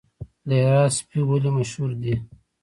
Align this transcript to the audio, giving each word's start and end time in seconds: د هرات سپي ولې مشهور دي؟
د 0.47 0.49
هرات 0.63 0.91
سپي 0.97 1.19
ولې 1.23 1.49
مشهور 1.57 1.91
دي؟ 2.01 2.15